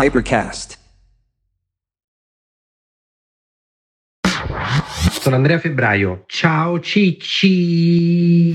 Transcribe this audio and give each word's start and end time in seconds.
Hypercast. 0.00 0.78
Sono 5.20 5.34
Andrea 5.34 5.58
Febbraio. 5.58 6.22
Ciao 6.28 6.78
Cicci. 6.78 8.52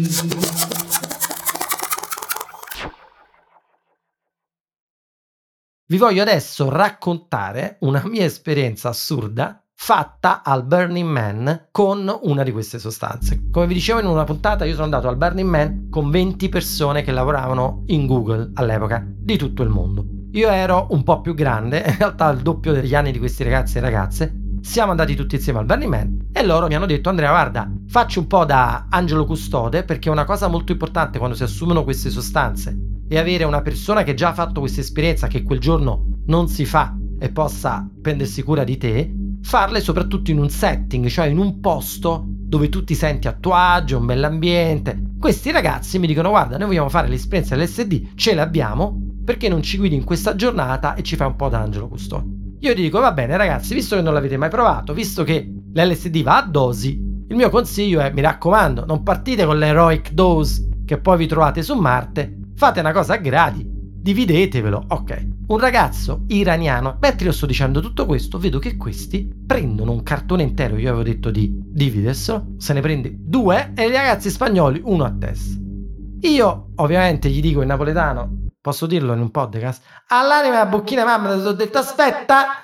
Vi 5.85 5.97
voglio 5.97 6.21
adesso 6.21 6.69
raccontare 6.69 7.75
una 7.81 8.01
mia 8.05 8.23
esperienza 8.23 8.87
assurda 8.87 9.61
fatta 9.75 10.43
al 10.43 10.63
Burning 10.63 11.09
Man 11.09 11.67
con 11.71 12.19
una 12.21 12.43
di 12.43 12.53
queste 12.53 12.79
sostanze. 12.79 13.49
Come 13.51 13.67
vi 13.67 13.73
dicevo 13.73 13.99
in 13.99 14.05
una 14.05 14.23
puntata, 14.23 14.63
io 14.63 14.71
sono 14.71 14.85
andato 14.85 15.09
al 15.09 15.17
Burning 15.17 15.49
Man 15.49 15.89
con 15.89 16.09
20 16.09 16.47
persone 16.47 17.01
che 17.01 17.11
lavoravano 17.11 17.83
in 17.87 18.07
Google 18.07 18.51
all'epoca 18.53 19.05
di 19.05 19.35
tutto 19.35 19.61
il 19.61 19.69
mondo. 19.69 20.22
Io 20.33 20.49
ero 20.49 20.87
un 20.89 21.03
po' 21.03 21.21
più 21.21 21.35
grande, 21.35 21.83
in 21.85 21.97
realtà 21.97 22.31
il 22.31 22.41
doppio 22.41 22.73
degli 22.73 22.95
anni 22.95 23.11
di 23.11 23.19
questi 23.19 23.43
ragazzi 23.43 23.77
e 23.77 23.81
ragazze. 23.81 24.33
Siamo 24.61 24.89
andati 24.89 25.13
tutti 25.13 25.35
insieme 25.35 25.59
al 25.59 25.65
Burning 25.65 25.91
Man 25.91 26.27
e 26.31 26.43
loro 26.43 26.67
mi 26.67 26.73
hanno 26.73 26.85
detto 26.85 27.09
Andrea 27.09 27.29
guarda 27.29 27.69
facci 27.87 28.17
un 28.17 28.27
po' 28.27 28.45
da 28.45 28.87
angelo 28.89 29.25
custode 29.25 29.83
perché 29.83 30.09
una 30.09 30.23
cosa 30.23 30.47
molto 30.47 30.71
importante 30.71 31.17
quando 31.17 31.35
si 31.35 31.43
assumono 31.43 31.83
queste 31.83 32.09
sostanze 32.09 32.75
è 33.09 33.17
avere 33.17 33.43
una 33.43 33.61
persona 33.61 34.03
che 34.03 34.13
già 34.13 34.29
ha 34.29 34.33
fatto 34.33 34.61
questa 34.61 34.79
esperienza 34.79 35.27
che 35.27 35.43
quel 35.43 35.59
giorno 35.59 36.05
non 36.27 36.47
si 36.47 36.65
fa 36.65 36.95
e 37.19 37.29
possa 37.29 37.85
prendersi 38.01 38.41
cura 38.41 38.63
di 38.63 38.77
te 38.77 39.13
farle 39.43 39.81
soprattutto 39.81 40.31
in 40.31 40.39
un 40.39 40.49
setting, 40.49 41.07
cioè 41.07 41.27
in 41.27 41.37
un 41.37 41.59
posto 41.59 42.23
dove 42.25 42.69
tu 42.69 42.83
ti 42.85 42.95
senti 42.95 43.27
a 43.27 43.33
tuo 43.33 43.53
agio, 43.53 43.97
un 43.97 44.05
bell'ambiente. 44.05 45.11
Questi 45.19 45.51
ragazzi 45.51 45.99
mi 45.99 46.07
dicono 46.07 46.29
guarda, 46.29 46.57
noi 46.57 46.67
vogliamo 46.67 46.89
fare 46.89 47.09
l'esperienza 47.09 47.55
LSD, 47.57 48.15
ce 48.15 48.33
l'abbiamo, 48.33 49.12
perché 49.23 49.49
non 49.49 49.61
ci 49.61 49.77
guidi 49.77 49.95
in 49.95 50.03
questa 50.03 50.35
giornata 50.35 50.95
e 50.95 51.03
ci 51.03 51.15
fai 51.15 51.27
un 51.27 51.35
po' 51.35 51.49
d'angelo 51.49 51.87
custode? 51.87 52.41
Io 52.59 52.73
dico 52.73 52.99
va 52.99 53.11
bene 53.11 53.35
ragazzi, 53.37 53.73
visto 53.73 53.95
che 53.95 54.01
non 54.01 54.13
l'avete 54.13 54.37
mai 54.37 54.49
provato, 54.49 54.93
visto 54.93 55.23
che 55.23 55.51
l'LSD 55.73 56.21
va 56.23 56.37
a 56.37 56.47
dosi, 56.47 56.91
il 57.27 57.35
mio 57.35 57.49
consiglio 57.49 57.99
è 57.99 58.11
mi 58.11 58.21
raccomando, 58.21 58.85
non 58.85 59.03
partite 59.03 59.45
con 59.45 59.57
l'heroic 59.57 60.11
dose 60.11 60.69
che 60.85 60.97
poi 60.97 61.17
vi 61.17 61.27
trovate 61.27 61.63
su 61.63 61.73
Marte, 61.75 62.37
fate 62.55 62.79
una 62.79 62.91
cosa 62.91 63.13
a 63.13 63.17
gradi, 63.17 63.65
dividetevelo, 63.67 64.85
ok. 64.89 65.27
Un 65.47 65.57
ragazzo 65.59 66.23
iraniano, 66.27 66.97
mentre 66.99 67.27
io 67.27 67.31
sto 67.31 67.45
dicendo 67.45 67.79
tutto 67.81 68.05
questo, 68.05 68.37
vedo 68.37 68.59
che 68.59 68.77
questi 68.77 69.29
prendono 69.45 69.91
un 69.91 70.03
cartone 70.03 70.43
intero, 70.43 70.77
io 70.77 70.89
avevo 70.89 71.03
detto 71.03 71.31
di 71.31 71.51
dividerselo, 71.53 72.55
se 72.57 72.73
ne 72.73 72.81
prende 72.81 73.13
due 73.17 73.71
e 73.75 73.87
i 73.87 73.91
ragazzi 73.91 74.29
spagnoli 74.29 74.81
uno 74.83 75.05
a 75.05 75.11
testa. 75.11 75.59
Io 76.21 76.67
ovviamente 76.75 77.29
gli 77.29 77.41
dico 77.41 77.61
in 77.61 77.67
napoletano, 77.67 78.42
posso 78.63 78.85
dirlo 78.85 79.11
in 79.11 79.19
un 79.19 79.29
podcast, 79.29 79.83
all'anima 80.07 80.59
la 80.59 80.65
bocchina 80.67 81.03
mamma 81.03 81.37
ti 81.37 81.45
ho 81.45 81.51
detto 81.51 81.79
aspetta, 81.79 82.61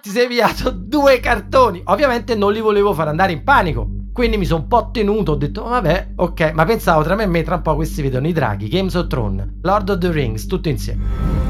ti 0.00 0.08
sei 0.08 0.28
piato 0.28 0.70
due 0.70 1.18
cartoni. 1.18 1.82
Ovviamente 1.86 2.36
non 2.36 2.52
li 2.52 2.60
volevo 2.60 2.94
far 2.94 3.08
andare 3.08 3.32
in 3.32 3.42
panico, 3.42 3.88
quindi 4.12 4.36
mi 4.36 4.44
sono 4.44 4.60
un 4.60 4.68
po' 4.68 4.90
tenuto, 4.92 5.32
ho 5.32 5.34
detto 5.34 5.64
vabbè, 5.64 6.12
ok, 6.14 6.52
ma 6.52 6.64
pensavo 6.64 7.02
tra 7.02 7.16
me 7.16 7.24
e 7.24 7.26
me 7.26 7.42
tra 7.42 7.56
un 7.56 7.62
po' 7.62 7.74
questi 7.74 8.02
vedono 8.02 8.28
i 8.28 8.32
draghi, 8.32 8.68
Games 8.68 8.94
of 8.94 9.08
Thrones, 9.08 9.48
Lord 9.62 9.88
of 9.88 9.98
the 9.98 10.12
Rings, 10.12 10.46
tutto 10.46 10.68
insieme. 10.68 11.40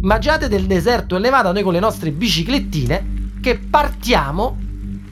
Magiate 0.00 0.48
del 0.48 0.66
deserto 0.66 1.14
e 1.14 1.20
Nevada 1.20 1.52
noi 1.52 1.62
con 1.62 1.72
le 1.72 1.78
nostre 1.78 2.10
biciclettine 2.10 3.36
che 3.40 3.58
partiamo 3.58 4.61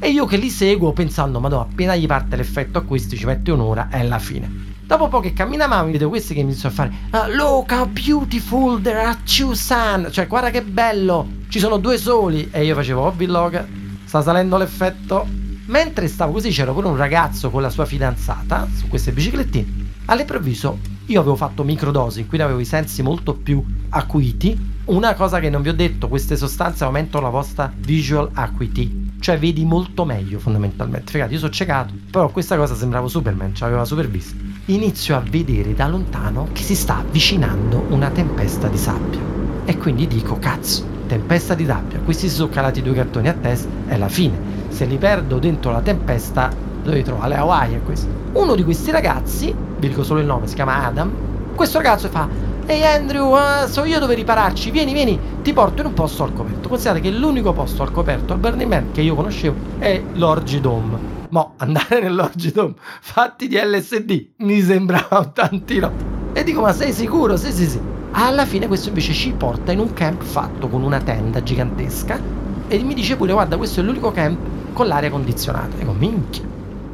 e 0.01 0.09
io 0.09 0.25
che 0.25 0.39
li 0.39 0.51
seguo 0.51 0.93
pensando 0.93 1.39
ma 1.39 1.49
no 1.49 1.61
appena 1.61 1.95
gli 1.95 2.07
parte 2.07 2.35
l'effetto 2.35 2.79
a 2.79 2.83
questi 2.83 3.17
ci 3.17 3.27
mette 3.27 3.53
un'ora 3.53 3.89
è 3.91 4.03
la 4.03 4.19
fine. 4.19 4.69
Dopo 4.91 5.05
un 5.05 5.11
po' 5.11 5.21
che 5.21 5.33
camminavamo 5.33 5.89
vedo 5.89 6.09
questi 6.09 6.35
che 6.35 6.41
iniziano 6.41 6.75
a 6.75 6.77
fare 6.77 6.93
uh, 7.13 7.33
Look 7.33 7.71
how 7.71 7.87
beautiful 7.87 8.83
there 8.83 8.99
are 8.99 9.17
two 9.23 9.55
sun 9.55 10.09
Cioè 10.11 10.27
guarda 10.27 10.51
che 10.51 10.63
bello 10.63 11.29
Ci 11.49 11.61
sono 11.61 11.77
due 11.79 11.97
soli 11.97 12.49
E 12.51 12.65
io 12.65 12.75
facevo 12.75 13.01
oh 13.01 13.15
vlog 13.17 13.65
Sta 14.03 14.21
salendo 14.21 14.57
l'effetto 14.57 15.29
Mentre 15.67 16.09
stavo 16.09 16.33
così 16.33 16.51
c'era 16.51 16.73
pure 16.73 16.89
un 16.89 16.97
ragazzo 16.97 17.51
con 17.51 17.63
la 17.63 17.71
sua 17.71 17.85
fidanzata 17.85 18.67
Su 18.75 18.89
queste 18.89 19.13
biciclettine. 19.13 19.93
All'improvviso 20.07 20.79
io 21.07 21.21
avevo 21.21 21.37
fatto 21.37 21.63
microdosi 21.63 22.27
Quindi 22.27 22.45
avevo 22.45 22.59
i 22.59 22.65
sensi 22.65 23.01
molto 23.03 23.35
più 23.35 23.65
acuiti. 23.91 24.79
Una 24.87 25.15
cosa 25.15 25.39
che 25.39 25.51
non 25.51 25.63
vi 25.63 25.69
ho 25.69 25.75
detto, 25.75 26.09
queste 26.09 26.37
sostanze 26.37 26.83
aumentano 26.83 27.25
la 27.25 27.31
vostra 27.31 27.73
visual 27.75 28.29
acuity, 28.33 29.10
cioè 29.21 29.39
vedi 29.39 29.65
molto 29.65 30.05
meglio 30.05 30.39
fondamentalmente. 30.39 31.13
Figate, 31.13 31.35
io 31.35 31.39
sono 31.39 31.53
ciecato, 31.53 31.93
però 32.11 32.31
questa 32.31 32.57
cosa 32.57 32.75
sembrava 32.75 33.07
Superman, 33.07 33.55
ci 33.55 33.63
aveva 33.63 33.85
super 33.85 34.09
visto. 34.09 34.35
Inizio 34.67 35.15
a 35.17 35.21
vedere 35.21 35.75
da 35.75 35.87
lontano 35.87 36.49
che 36.53 36.63
si 36.63 36.75
sta 36.75 36.99
avvicinando 36.99 37.87
una 37.91 38.09
tempesta 38.11 38.69
di 38.69 38.79
sabbia. 38.79 39.21
E 39.67 39.77
quindi 39.77 40.07
dico, 40.07 40.39
cazzo, 40.39 40.85
tempesta 41.07 41.55
di 41.55 41.67
sabbia, 41.67 41.99
questi 42.01 42.29
si 42.29 42.35
sono 42.35 42.49
calati 42.49 42.83
due 42.83 42.95
cartoni 42.95 43.29
a 43.29 43.35
testa, 43.35 43.69
è 43.87 43.97
la 43.97 44.09
fine. 44.09 44.39
Se 44.69 44.87
li 44.87 44.97
perdo 44.97 45.39
dentro 45.39 45.71
la 45.71 45.81
tempesta, 45.81 46.51
dove 46.83 47.03
trovo? 47.03 47.21
Alle 47.21 47.37
Hawaii 47.37 47.75
è 47.75 47.83
questo. 47.83 48.09
Uno 48.33 48.55
di 48.55 48.65
questi 48.65 48.91
ragazzi, 48.91 49.55
vi 49.79 49.89
dico 49.89 50.03
solo 50.03 50.21
il 50.21 50.27
nome, 50.27 50.47
si 50.47 50.55
chiama 50.55 50.87
Adam, 50.87 51.13
questo 51.55 51.79
ragazzo 51.79 52.09
fa 52.09 52.27
Ehi 52.71 52.85
Andrew, 52.85 53.33
uh, 53.33 53.67
so 53.67 53.83
io 53.83 53.99
dove 53.99 54.15
ripararci, 54.15 54.71
vieni, 54.71 54.93
vieni, 54.93 55.19
ti 55.43 55.53
porto 55.53 55.81
in 55.81 55.89
un 55.89 55.93
posto 55.93 56.23
al 56.23 56.33
coperto. 56.33 56.69
Considerate 56.69 57.01
che 57.01 57.11
l'unico 57.11 57.53
posto 57.53 57.83
al 57.83 57.91
coperto 57.91 58.33
al 58.33 58.39
Burning 58.39 58.71
Man 58.71 58.93
che 58.93 59.01
io 59.01 59.17
conoscevo 59.17 59.57
è 59.81 60.01
l'Orgy 60.13 60.61
Dome. 60.61 60.97
Mo, 61.31 61.55
andare 61.57 61.99
nell'Orgy 62.03 62.53
Dome 62.53 62.75
fatti 63.01 63.49
di 63.49 63.57
LSD 63.57 64.27
mi 64.37 64.61
sembrava 64.61 65.19
un 65.19 65.33
tantino. 65.33 65.91
E 66.33 66.45
dico, 66.45 66.61
ma 66.61 66.73
sei 66.73 66.93
sicuro? 66.93 67.37
Sì, 67.37 67.51
sì, 67.51 67.67
sì. 67.67 67.81
Alla 68.13 68.47
fine 68.47 68.69
questo 68.69 68.87
invece 68.87 69.15
ci 69.15 69.33
porta 69.33 69.73
in 69.73 69.81
un 69.81 69.93
camp 69.93 70.23
fatto 70.23 70.69
con 70.69 70.85
una 70.85 71.01
tenda 71.01 71.43
gigantesca 71.43 72.21
e 72.69 72.79
mi 72.85 72.95
dice 72.95 73.17
pure, 73.17 73.33
guarda, 73.33 73.57
questo 73.57 73.81
è 73.81 73.83
l'unico 73.83 74.13
camp 74.13 74.39
con 74.75 74.87
l'aria 74.87 75.11
condizionata. 75.11 75.77
Dico, 75.77 75.91
minchia. 75.91 76.45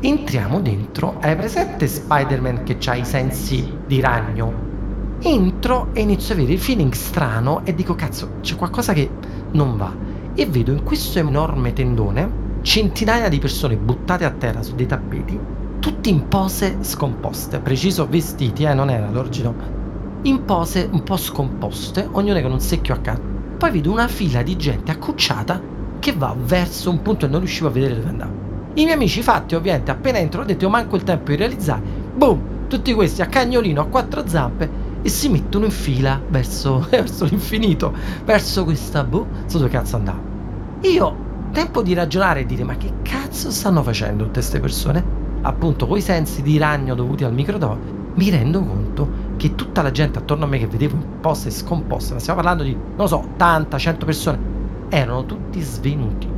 Entriamo 0.00 0.58
dentro, 0.60 1.18
hai 1.20 1.36
presente 1.36 1.86
Spider-Man 1.86 2.62
che 2.62 2.78
ha 2.86 2.94
i 2.94 3.04
sensi 3.04 3.70
di 3.86 4.00
ragno? 4.00 4.75
Entro 5.20 5.88
e 5.92 6.00
inizio 6.02 6.34
a 6.34 6.36
avere 6.36 6.52
il 6.52 6.58
feeling 6.58 6.92
strano 6.92 7.64
e 7.64 7.74
dico 7.74 7.94
cazzo 7.94 8.34
c'è 8.40 8.56
qualcosa 8.56 8.92
che 8.92 9.08
non 9.52 9.76
va. 9.76 9.92
E 10.34 10.46
vedo 10.46 10.72
in 10.72 10.82
questo 10.82 11.18
enorme 11.18 11.72
tendone 11.72 12.44
centinaia 12.62 13.28
di 13.28 13.38
persone 13.38 13.76
buttate 13.76 14.24
a 14.24 14.30
terra 14.30 14.62
su 14.62 14.74
dei 14.74 14.86
tappeti 14.86 15.38
tutti 15.78 16.10
in 16.10 16.26
pose 16.28 16.78
scomposte. 16.80 17.60
Preciso 17.60 18.06
vestiti 18.08 18.64
eh 18.64 18.74
non 18.74 18.90
era 18.90 19.08
l'origine 19.08 19.74
in 20.22 20.44
pose 20.44 20.88
un 20.90 21.02
po' 21.04 21.16
scomposte 21.16 22.08
ognuna 22.10 22.42
con 22.42 22.50
un 22.50 22.60
secchio 22.60 22.94
accanto 22.94 23.36
poi 23.56 23.70
vedo 23.70 23.90
una 23.90 24.08
fila 24.08 24.42
di 24.42 24.56
gente 24.56 24.90
accucciata 24.90 25.60
che 25.98 26.12
va 26.12 26.34
verso 26.38 26.90
un 26.90 27.00
punto 27.00 27.24
e 27.24 27.28
non 27.28 27.40
riuscivo 27.40 27.68
a 27.68 27.70
vedere 27.70 27.94
dove 27.94 28.08
andava. 28.08 28.32
I 28.74 28.82
miei 28.82 28.92
amici 28.92 29.22
fatti 29.22 29.54
ovviamente 29.54 29.90
appena 29.90 30.18
entro 30.18 30.42
ho 30.42 30.44
detto 30.44 30.68
manco 30.68 30.96
il 30.96 31.04
tempo 31.04 31.30
di 31.30 31.36
realizzare. 31.36 31.80
Boom! 32.14 32.68
Tutti 32.68 32.92
questi 32.92 33.22
a 33.22 33.26
cagnolino 33.26 33.80
a 33.80 33.86
quattro 33.86 34.26
zampe 34.26 34.68
e 35.06 35.08
si 35.08 35.28
mettono 35.28 35.66
in 35.66 35.70
fila 35.70 36.20
verso, 36.30 36.84
verso 36.90 37.26
l'infinito, 37.26 37.94
verso 38.24 38.64
questa 38.64 39.04
boh, 39.04 39.24
so 39.46 39.58
dove 39.58 39.70
cazzo 39.70 39.94
andavo. 39.94 40.18
Io, 40.80 41.16
tempo 41.52 41.80
di 41.80 41.94
ragionare 41.94 42.40
e 42.40 42.46
dire 42.46 42.64
ma 42.64 42.76
che 42.76 42.92
cazzo 43.02 43.52
stanno 43.52 43.84
facendo 43.84 44.24
tutte 44.24 44.40
queste 44.40 44.58
persone? 44.58 45.04
Appunto, 45.42 45.86
coi 45.86 46.00
sensi 46.00 46.42
di 46.42 46.58
ragno 46.58 46.96
dovuti 46.96 47.22
al 47.22 47.32
microdose, 47.32 47.78
mi 48.14 48.30
rendo 48.30 48.64
conto 48.64 49.08
che 49.36 49.54
tutta 49.54 49.80
la 49.80 49.92
gente 49.92 50.18
attorno 50.18 50.44
a 50.44 50.48
me 50.48 50.58
che 50.58 50.66
vedevo 50.66 50.96
in 50.96 51.20
poste 51.20 51.50
scomposte, 51.50 52.14
ma 52.14 52.18
stiamo 52.18 52.40
parlando 52.40 52.64
di, 52.64 52.76
non 52.96 53.06
so, 53.06 53.18
80, 53.18 53.78
100 53.78 54.06
persone, 54.06 54.38
erano 54.88 55.24
tutti 55.24 55.60
svenuti 55.60 56.35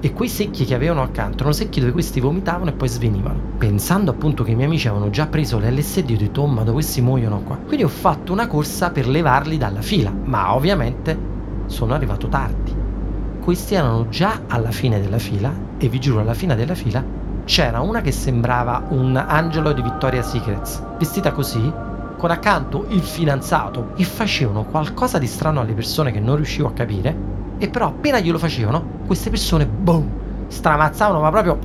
e 0.00 0.12
quei 0.12 0.28
secchi 0.28 0.64
che 0.64 0.74
avevano 0.74 1.02
accanto 1.02 1.38
erano 1.38 1.52
secchi 1.52 1.80
dove 1.80 1.92
questi 1.92 2.20
vomitavano 2.20 2.70
e 2.70 2.72
poi 2.72 2.88
svenivano. 2.88 3.40
Pensando 3.58 4.10
appunto 4.10 4.42
che 4.42 4.52
i 4.52 4.54
miei 4.54 4.66
amici 4.66 4.88
avevano 4.88 5.10
già 5.10 5.26
preso 5.26 5.58
l'LSD, 5.58 6.10
ho 6.10 6.16
detto, 6.16 6.42
oh 6.42 6.46
ma 6.46 6.60
dove 6.62 6.72
questi 6.72 7.00
muoiono 7.00 7.40
qua. 7.42 7.56
Quindi 7.56 7.84
ho 7.84 7.88
fatto 7.88 8.32
una 8.32 8.46
corsa 8.46 8.90
per 8.90 9.06
levarli 9.06 9.58
dalla 9.58 9.82
fila, 9.82 10.10
ma 10.10 10.54
ovviamente 10.54 11.16
sono 11.66 11.94
arrivato 11.94 12.28
tardi. 12.28 12.74
Questi 13.40 13.74
erano 13.74 14.08
già 14.08 14.42
alla 14.46 14.70
fine 14.70 15.00
della 15.00 15.18
fila 15.18 15.52
e 15.78 15.88
vi 15.88 15.98
giuro 15.98 16.20
alla 16.20 16.34
fine 16.34 16.54
della 16.56 16.74
fila 16.74 17.02
c'era 17.44 17.80
una 17.80 18.00
che 18.00 18.12
sembrava 18.12 18.86
un 18.90 19.16
angelo 19.16 19.72
di 19.72 19.82
Victoria's 19.82 20.30
Secrets, 20.30 20.82
vestita 20.98 21.32
così, 21.32 21.72
con 22.16 22.30
accanto 22.30 22.84
il 22.90 23.00
fidanzato 23.00 23.92
e 23.96 24.04
facevano 24.04 24.64
qualcosa 24.64 25.18
di 25.18 25.26
strano 25.26 25.60
alle 25.60 25.72
persone 25.72 26.12
che 26.12 26.20
non 26.20 26.36
riuscivo 26.36 26.68
a 26.68 26.72
capire 26.72 27.39
e 27.60 27.68
però 27.68 27.88
appena 27.88 28.20
glielo 28.20 28.38
facevano, 28.38 28.82
queste 29.06 29.28
persone, 29.28 29.66
boom, 29.66 30.08
stramazzavano, 30.48 31.20
ma 31.20 31.30
proprio, 31.30 31.58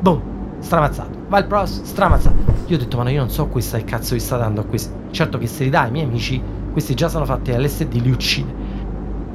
boom, 0.00 0.20
stramazzato. 0.60 1.10
Va 1.26 1.38
il 1.38 1.46
prossimo, 1.46 1.84
stramazzato. 1.84 2.36
Io 2.66 2.76
ho 2.76 2.78
detto, 2.78 2.96
ma 2.96 3.02
no, 3.02 3.10
io 3.10 3.18
non 3.18 3.28
so 3.28 3.48
questa 3.48 3.78
che 3.78 3.84
cazzo 3.84 4.14
vi 4.14 4.20
sta 4.20 4.36
dando 4.36 4.60
a 4.60 4.64
questi. 4.64 4.92
Certo 5.10 5.36
che 5.38 5.48
se 5.48 5.64
li 5.64 5.70
dai 5.70 5.86
ai 5.86 5.90
miei 5.90 6.04
amici, 6.04 6.40
questi 6.70 6.94
già 6.94 7.08
sono 7.08 7.24
fatti 7.24 7.52
LSD, 7.52 7.94
li 7.94 8.10
uccide. 8.12 8.54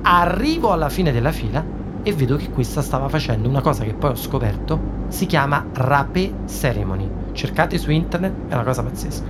Arrivo 0.04 0.72
alla 0.72 0.88
fine 0.88 1.12
della 1.12 1.34
fila 1.34 1.62
e 2.02 2.14
vedo 2.14 2.38
che 2.38 2.50
questa 2.50 2.82
stava 2.82 3.10
facendo 3.10 3.50
una 3.50 3.62
cosa 3.62 3.84
che 3.84 3.94
poi 3.94 4.12
ho 4.12 4.16
scoperto, 4.16 4.80
si 5.10 5.26
chiama 5.26 5.66
Rapé 5.74 6.32
Ceremony. 6.48 7.10
Cercate 7.34 7.78
su 7.78 7.92
internet, 7.92 8.34
è 8.48 8.54
una 8.54 8.64
cosa 8.64 8.84
pazzesca. 8.84 9.26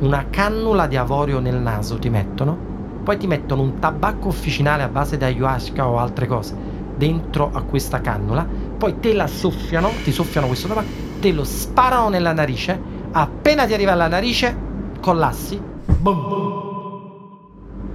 una 0.00 0.26
cannula 0.30 0.86
di 0.86 0.96
avorio 0.96 1.38
nel 1.38 1.56
naso, 1.56 1.98
ti 1.98 2.08
mettono, 2.08 2.77
poi 3.08 3.16
ti 3.16 3.26
mettono 3.26 3.62
un 3.62 3.78
tabacco 3.78 4.28
officinale 4.28 4.82
a 4.82 4.88
base 4.88 5.16
di 5.16 5.24
ayahuasca 5.24 5.88
o 5.88 5.96
altre 5.96 6.26
cose 6.26 6.54
dentro 6.94 7.48
a 7.50 7.62
questa 7.62 8.02
cannula, 8.02 8.46
poi 8.76 9.00
te 9.00 9.14
la 9.14 9.26
soffiano, 9.26 9.90
ti 10.04 10.12
soffiano 10.12 10.46
questo 10.46 10.68
tabacco, 10.68 10.88
te 11.18 11.32
lo 11.32 11.42
sparano 11.42 12.10
nella 12.10 12.34
narice, 12.34 12.78
appena 13.12 13.64
ti 13.64 13.72
arriva 13.72 13.92
alla 13.92 14.08
narice, 14.08 14.54
collassi, 15.00 15.58
boom. 15.86 17.06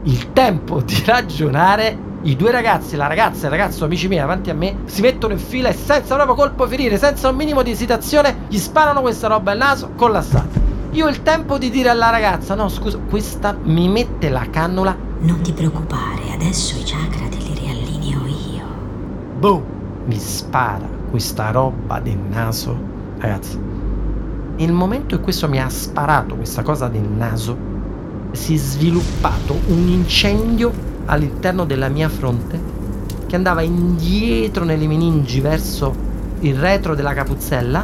Il 0.06 0.34
tempo 0.34 0.82
di 0.82 1.04
ragionare 1.06 1.96
i 2.24 2.36
due 2.36 2.50
ragazzi, 2.50 2.96
la 2.96 3.06
ragazza 3.06 3.44
e 3.44 3.46
il 3.46 3.52
ragazzo 3.52 3.86
amici 3.86 4.08
miei 4.08 4.22
davanti 4.22 4.50
a 4.50 4.56
me, 4.56 4.78
si 4.86 5.02
mettono 5.02 5.34
in 5.34 5.40
fila 5.40 5.70
e 5.70 5.74
senza 5.74 6.16
proprio 6.16 6.34
colpo 6.34 6.66
ferire, 6.66 6.98
senza 6.98 7.30
un 7.30 7.36
minimo 7.36 7.62
di 7.62 7.70
esitazione, 7.70 8.46
gli 8.48 8.58
sparano 8.58 9.02
questa 9.02 9.28
roba 9.28 9.52
al 9.52 9.60
naso, 9.60 9.92
collassata. 9.96 10.63
Io 10.94 11.08
ho 11.08 11.10
il 11.10 11.24
tempo 11.24 11.58
di 11.58 11.72
dire 11.72 11.90
alla 11.90 12.12
ragazza, 12.12 12.54
no 12.54 12.70
scusa, 12.70 13.00
questa 13.00 13.58
mi 13.64 13.90
mette 13.90 14.30
la 14.30 14.48
cannula. 14.52 14.96
Non 15.22 15.42
ti 15.42 15.52
preoccupare, 15.52 16.32
adesso 16.32 16.78
i 16.78 16.84
chakra 16.84 17.28
te 17.30 17.38
li 17.38 17.56
riallineo 17.56 18.28
io. 18.28 18.64
Boom! 19.40 19.64
Mi 20.06 20.20
spara 20.20 20.88
questa 21.10 21.50
roba 21.50 22.00
del 22.00 22.20
naso. 22.30 22.78
Ragazzi, 23.18 23.58
nel 24.58 24.72
momento 24.72 25.16
in 25.16 25.22
cui 25.22 25.24
questo 25.24 25.50
mi 25.50 25.60
ha 25.60 25.68
sparato 25.68 26.36
questa 26.36 26.62
cosa 26.62 26.88
del 26.90 27.02
naso, 27.02 27.58
si 28.34 28.54
è 28.54 28.58
sviluppato 28.58 29.60
un 29.70 29.88
incendio 29.88 30.72
all'interno 31.06 31.66
della 31.66 31.90
mia 31.90 32.08
fronte 32.08 32.62
che 33.26 33.36
andava 33.36 33.64
indietro 33.64 34.64
nelle 34.64 34.86
meningi 34.86 35.40
verso 35.40 35.92
il 36.42 36.56
retro 36.56 36.94
della 36.94 37.16
capuzzella. 37.16 37.84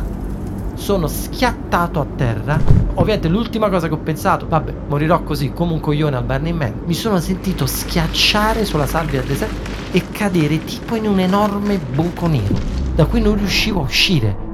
Sono 0.75 1.07
schiattato 1.07 2.00
a 2.00 2.05
terra. 2.15 2.78
Ovviamente 2.95 3.27
l'ultima 3.27 3.69
cosa 3.69 3.88
che 3.88 3.94
ho 3.94 4.00
pensato, 4.00 4.47
vabbè, 4.47 4.74
morirò 4.88 5.24
così 5.24 5.51
come 5.53 5.74
un 5.74 5.80
coglione 5.80 6.18
al 6.18 6.24
Burning 6.24 6.57
Man. 6.57 6.81
Mi 6.86 6.94
sono 6.94 7.19
sentito 7.19 7.65
schiacciare 7.65 8.65
sulla 8.65 8.88
sabbia 8.88 9.19
del 9.19 9.30
deserto 9.30 9.69
e 9.91 10.09
cadere 10.12 10.63
tipo 10.63 10.95
in 10.95 11.07
un 11.07 11.19
enorme 11.19 11.77
buco 11.77 12.27
nero, 12.27 12.56
da 12.95 13.06
cui 13.06 13.21
non 13.21 13.38
riuscivo 13.38 13.80
a 13.80 13.83
uscire. 13.83 14.47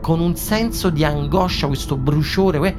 Con 0.00 0.20
un 0.20 0.36
senso 0.36 0.90
di 0.90 1.04
angoscia, 1.04 1.66
questo 1.66 1.96
bruciore. 1.96 2.76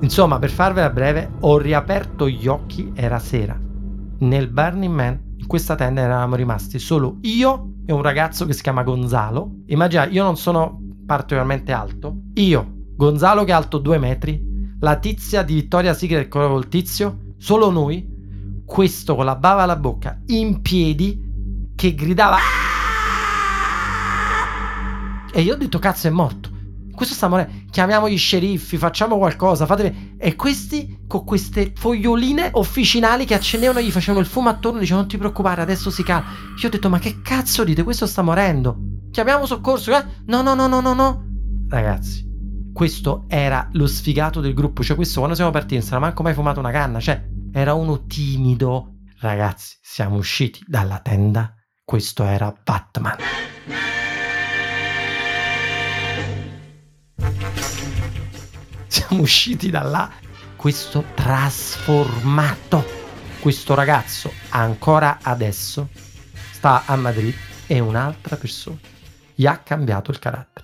Insomma, 0.00 0.38
per 0.38 0.50
farvela 0.50 0.90
breve, 0.90 1.30
ho 1.40 1.58
riaperto 1.58 2.28
gli 2.28 2.46
occhi, 2.46 2.92
era 2.94 3.18
sera 3.18 3.66
nel 4.20 4.48
Burning 4.48 4.92
Man, 4.92 5.20
in 5.36 5.46
questa 5.46 5.74
tenda 5.74 6.00
eravamo 6.00 6.34
rimasti 6.34 6.78
solo 6.78 7.18
io 7.22 7.74
e 7.86 7.92
un 7.92 8.02
ragazzo 8.02 8.46
che 8.46 8.52
si 8.52 8.62
chiama 8.62 8.82
Gonzalo. 8.82 9.50
Immaginate, 9.66 10.10
io 10.10 10.24
non 10.24 10.36
sono 10.36 10.80
particolarmente 11.06 11.72
alto. 11.72 12.22
Io, 12.34 12.77
Gonzalo 12.98 13.44
che 13.44 13.52
è 13.52 13.54
alto 13.54 13.78
due 13.78 13.96
metri, 13.96 14.74
la 14.80 14.96
tizia 14.96 15.44
di 15.44 15.54
Vittoria 15.54 15.94
Secret 15.94 16.26
col 16.26 16.66
tizio, 16.66 17.34
solo 17.38 17.70
noi, 17.70 18.04
questo 18.66 19.14
con 19.14 19.24
la 19.24 19.36
bava 19.36 19.62
alla 19.62 19.76
bocca, 19.76 20.20
in 20.26 20.60
piedi, 20.60 21.70
che 21.76 21.94
gridava... 21.94 22.38
E 25.32 25.40
io 25.40 25.54
ho 25.54 25.56
detto 25.56 25.78
cazzo 25.78 26.08
è 26.08 26.10
morto 26.10 26.56
questo 26.98 27.14
sta 27.14 27.28
morendo. 27.28 27.52
Chiamiamo 27.70 28.08
gli 28.08 28.18
sceriffi, 28.18 28.76
facciamo 28.76 29.18
qualcosa. 29.18 29.66
Fatemi... 29.66 30.16
E 30.18 30.34
questi 30.34 31.04
con 31.06 31.22
queste 31.24 31.72
foglioline 31.76 32.50
officinali 32.54 33.24
che 33.24 33.34
accendevano, 33.34 33.80
gli 33.80 33.92
facevano 33.92 34.18
il 34.18 34.28
fumo 34.28 34.48
attorno. 34.48 34.80
Dicevano: 34.80 35.02
Non 35.02 35.10
ti 35.12 35.16
preoccupare, 35.16 35.62
adesso 35.62 35.90
si 35.90 36.02
cala. 36.02 36.24
Io 36.60 36.66
ho 36.66 36.70
detto: 36.70 36.88
Ma 36.88 36.98
che 36.98 37.20
cazzo 37.22 37.62
dite? 37.62 37.84
Questo 37.84 38.04
sta 38.08 38.22
morendo. 38.22 38.76
Chiamiamo 39.12 39.46
soccorso. 39.46 39.96
Eh? 39.96 40.04
No, 40.26 40.42
no, 40.42 40.54
no, 40.54 40.66
no, 40.66 40.80
no, 40.80 40.92
no. 40.92 41.24
Ragazzi, 41.68 42.27
questo 42.78 43.24
era 43.26 43.68
lo 43.72 43.88
sfigato 43.88 44.40
del 44.40 44.54
gruppo. 44.54 44.84
Cioè, 44.84 44.94
questo 44.94 45.16
quando 45.16 45.34
siamo 45.34 45.50
partiti 45.50 45.74
non 45.74 45.82
si 45.82 45.90
era 45.90 45.98
manco 45.98 46.22
mai 46.22 46.32
fumato 46.32 46.60
una 46.60 46.70
canna. 46.70 47.00
Cioè, 47.00 47.20
era 47.52 47.74
uno 47.74 48.06
timido. 48.06 48.98
Ragazzi, 49.18 49.78
siamo 49.82 50.14
usciti 50.14 50.62
dalla 50.64 51.00
tenda. 51.00 51.56
Questo 51.82 52.22
era 52.22 52.54
Batman. 52.62 53.16
siamo 58.86 59.22
usciti 59.22 59.70
da 59.70 59.82
là 59.82 60.08
questo 60.54 61.02
trasformato. 61.14 62.84
Questo 63.40 63.74
ragazzo 63.74 64.30
ancora 64.50 65.18
adesso 65.22 65.88
sta 66.52 66.84
a 66.86 66.94
Madrid 66.94 67.34
è 67.66 67.80
un'altra 67.80 68.36
persona. 68.36 68.78
Gli 69.34 69.46
ha 69.46 69.56
cambiato 69.58 70.12
il 70.12 70.20
carattere. 70.20 70.57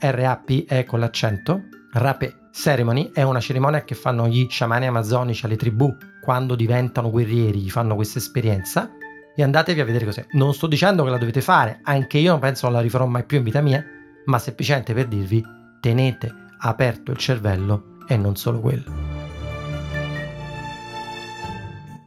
RAP 0.00 0.66
è 0.66 0.84
con 0.84 1.00
l'accento. 1.00 1.62
Rape 1.92 2.48
Ceremony 2.52 3.10
è 3.12 3.22
una 3.22 3.40
cerimonia 3.40 3.82
che 3.82 3.94
fanno 3.94 4.28
gli 4.28 4.46
sciamani 4.48 4.86
amazzonici 4.86 5.44
alle 5.44 5.56
tribù 5.56 5.96
quando 6.22 6.54
diventano 6.54 7.10
guerrieri, 7.10 7.60
gli 7.60 7.70
fanno 7.70 7.94
questa 7.94 8.18
esperienza 8.18 8.90
e 9.34 9.42
andatevi 9.42 9.80
a 9.80 9.84
vedere 9.84 10.04
cos'è. 10.04 10.26
Non 10.32 10.54
sto 10.54 10.66
dicendo 10.66 11.04
che 11.04 11.10
la 11.10 11.18
dovete 11.18 11.40
fare, 11.40 11.80
anche 11.82 12.18
io 12.18 12.30
non 12.30 12.40
penso 12.40 12.66
non 12.66 12.74
la 12.74 12.82
rifarò 12.82 13.06
mai 13.06 13.24
più 13.24 13.38
in 13.38 13.44
vita 13.44 13.60
mia, 13.60 13.84
ma 14.26 14.38
semplicemente 14.38 14.92
per 14.94 15.06
dirvi 15.06 15.42
tenete 15.80 16.32
aperto 16.58 17.10
il 17.12 17.16
cervello 17.16 17.98
e 18.06 18.16
non 18.16 18.36
solo 18.36 18.60
quello. 18.60 18.84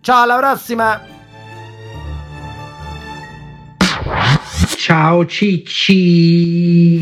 Ciao, 0.01 0.23
alla 0.23 0.38
prossima! 0.38 1.01
Ciao 4.77 5.25
Cicci! 5.25 7.01